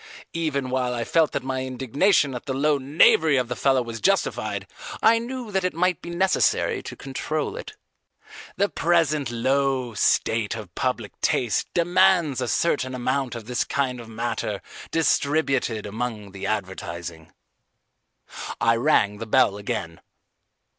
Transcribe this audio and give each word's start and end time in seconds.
Even 0.33 0.71
while 0.71 0.95
I 0.95 1.03
felt 1.03 1.31
that 1.33 1.43
my 1.43 1.63
indignation 1.63 2.33
at 2.33 2.47
the 2.47 2.55
low 2.55 2.79
knavery 2.79 3.37
of 3.37 3.49
the 3.49 3.55
fellow 3.55 3.83
was 3.83 4.01
justified, 4.01 4.65
I 5.03 5.19
knew 5.19 5.51
that 5.51 5.63
it 5.63 5.75
might 5.75 6.01
be 6.01 6.09
necessary 6.09 6.81
to 6.81 6.95
control 6.95 7.55
it. 7.55 7.73
The 8.55 8.67
present 8.67 9.29
low 9.29 9.93
state 9.93 10.55
of 10.55 10.73
public 10.73 11.21
taste 11.21 11.67
demands 11.75 12.41
a 12.41 12.47
certain 12.47 12.95
amount 12.95 13.35
of 13.35 13.45
this 13.45 13.63
kind 13.63 13.99
of 14.01 14.09
matter 14.09 14.63
distributed 14.89 15.85
among 15.85 16.31
the 16.31 16.47
advertising. 16.47 17.31
I 18.59 18.77
rang 18.77 19.19
the 19.19 19.27
bell 19.27 19.55
again. 19.55 20.01